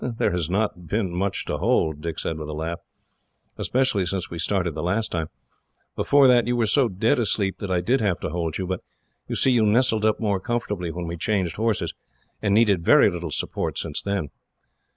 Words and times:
"There 0.03 0.31
has 0.31 0.49
not 0.49 0.87
been 0.87 1.15
much 1.15 1.45
to 1.45 1.59
hold," 1.59 2.01
Dick 2.01 2.17
said 2.17 2.39
with 2.39 2.49
a 2.49 2.53
laugh, 2.55 2.79
"especially 3.59 4.03
since 4.07 4.31
we 4.31 4.39
started 4.39 4.73
the 4.73 4.81
last 4.81 5.11
time. 5.11 5.27
Before 5.95 6.27
that, 6.27 6.47
you 6.47 6.55
were 6.55 6.65
so 6.65 6.87
dead 6.89 7.19
asleep 7.19 7.59
that 7.59 7.69
I 7.69 7.81
did 7.81 8.01
have 8.01 8.19
to 8.21 8.31
hold 8.31 8.57
you; 8.57 8.65
but, 8.65 8.81
you 9.27 9.35
see, 9.35 9.51
you 9.51 9.63
nestled 9.63 10.03
up 10.03 10.19
more 10.19 10.39
comfortably 10.39 10.91
when 10.91 11.05
we 11.05 11.17
changed 11.17 11.57
horses, 11.57 11.93
and 12.41 12.51
needed 12.55 12.83
very 12.83 13.11
little 13.11 13.29
support 13.29 13.77
since 13.77 14.01
then." 14.01 14.29